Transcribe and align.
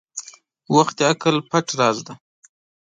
•وخت 0.75 0.95
د 0.99 1.01
عقل 1.11 1.35
پټ 1.49 1.67
راز 1.79 1.97
دی. 2.07 2.13